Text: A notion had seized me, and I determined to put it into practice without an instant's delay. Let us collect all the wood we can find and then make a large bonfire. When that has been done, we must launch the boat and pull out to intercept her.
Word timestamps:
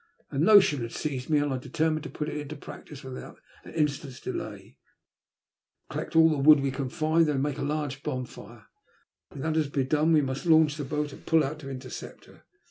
A 0.31 0.39
notion 0.39 0.81
had 0.81 0.93
seized 0.93 1.29
me, 1.29 1.37
and 1.37 1.53
I 1.53 1.59
determined 1.59 2.01
to 2.05 2.09
put 2.09 2.27
it 2.27 2.35
into 2.37 2.55
practice 2.55 3.03
without 3.03 3.37
an 3.63 3.73
instant's 3.75 4.19
delay. 4.19 4.79
Let 5.91 5.91
us 5.91 5.91
collect 5.91 6.15
all 6.15 6.31
the 6.31 6.37
wood 6.39 6.59
we 6.59 6.71
can 6.71 6.89
find 6.89 7.17
and 7.17 7.27
then 7.35 7.41
make 7.43 7.59
a 7.59 7.61
large 7.61 8.01
bonfire. 8.01 8.65
When 9.29 9.41
that 9.43 9.55
has 9.55 9.67
been 9.67 9.89
done, 9.89 10.11
we 10.11 10.21
must 10.21 10.47
launch 10.47 10.77
the 10.77 10.85
boat 10.85 11.13
and 11.13 11.23
pull 11.23 11.43
out 11.43 11.59
to 11.59 11.69
intercept 11.69 12.25
her. 12.25 12.41